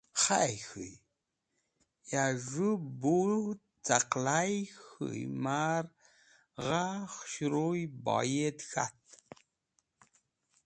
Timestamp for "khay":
0.21-0.53